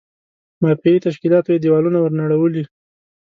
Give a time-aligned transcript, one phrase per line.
[0.61, 2.63] مافیایي تشکیلاتو یې دېوالونه ور نړولي.